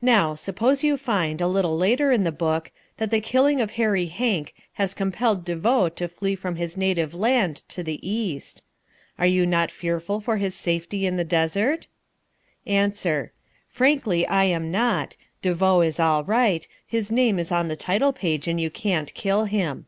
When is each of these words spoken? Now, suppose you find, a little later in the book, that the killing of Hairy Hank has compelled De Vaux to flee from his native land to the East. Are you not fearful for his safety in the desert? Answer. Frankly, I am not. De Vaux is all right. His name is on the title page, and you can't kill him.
Now, 0.00 0.34
suppose 0.34 0.82
you 0.82 0.96
find, 0.96 1.38
a 1.38 1.46
little 1.46 1.76
later 1.76 2.10
in 2.10 2.24
the 2.24 2.32
book, 2.32 2.70
that 2.96 3.10
the 3.10 3.20
killing 3.20 3.60
of 3.60 3.72
Hairy 3.72 4.06
Hank 4.06 4.54
has 4.80 4.94
compelled 4.94 5.44
De 5.44 5.54
Vaux 5.54 5.94
to 5.96 6.08
flee 6.08 6.34
from 6.34 6.56
his 6.56 6.78
native 6.78 7.12
land 7.12 7.56
to 7.68 7.82
the 7.82 8.00
East. 8.00 8.62
Are 9.18 9.26
you 9.26 9.44
not 9.44 9.70
fearful 9.70 10.18
for 10.18 10.38
his 10.38 10.54
safety 10.54 11.04
in 11.04 11.18
the 11.18 11.24
desert? 11.24 11.88
Answer. 12.66 13.32
Frankly, 13.68 14.26
I 14.26 14.44
am 14.44 14.70
not. 14.70 15.18
De 15.42 15.52
Vaux 15.52 15.86
is 15.86 16.00
all 16.00 16.24
right. 16.24 16.66
His 16.86 17.12
name 17.12 17.38
is 17.38 17.52
on 17.52 17.68
the 17.68 17.76
title 17.76 18.14
page, 18.14 18.48
and 18.48 18.58
you 18.58 18.70
can't 18.70 19.12
kill 19.12 19.44
him. 19.44 19.84